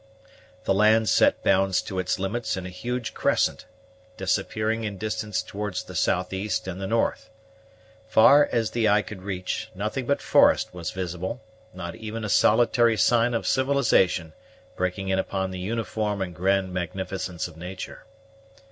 [0.63, 3.67] The land set bounds to its limits in a huge crescent,
[4.17, 7.29] disappearing in distance towards the south east and the north.
[8.07, 11.39] Far as the eye could reach, nothing but forest was visible,
[11.71, 14.33] not even a solitary sign of civilization
[14.75, 18.05] breaking in upon the uniform and grand magnificence of nature.